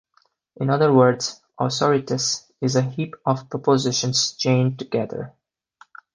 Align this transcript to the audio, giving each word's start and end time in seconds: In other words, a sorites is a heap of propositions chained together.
In 0.55 0.71
other 0.71 0.91
words, 0.91 1.39
a 1.59 1.69
sorites 1.69 2.51
is 2.59 2.75
a 2.75 2.81
heap 2.81 3.13
of 3.23 3.47
propositions 3.51 4.31
chained 4.31 4.79
together. 4.79 5.33